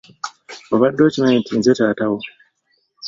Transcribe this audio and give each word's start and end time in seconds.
Obadde 0.73 1.01
okimanyi 1.07 1.37
nti 1.39 1.53
nze 1.55 1.73
taata 1.77 2.05
wo. 2.11 2.19